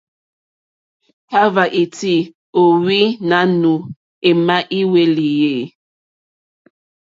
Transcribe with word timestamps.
Kahva 1.29 1.63
iti 1.83 2.15
o 2.27 2.29
ohwi 2.71 2.99
nanù 3.29 3.71
ema 4.29 4.57
i 4.79 4.81
hwelì 4.89 5.27
e? 5.53 5.55